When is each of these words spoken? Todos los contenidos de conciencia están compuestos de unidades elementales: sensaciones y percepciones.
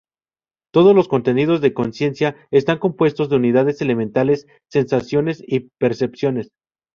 Todos 0.73 0.95
los 0.95 1.07
contenidos 1.07 1.61
de 1.61 1.75
conciencia 1.75 2.35
están 2.49 2.79
compuestos 2.79 3.29
de 3.29 3.35
unidades 3.35 3.81
elementales: 3.81 4.47
sensaciones 4.67 5.43
y 5.45 5.69
percepciones. 5.77 6.49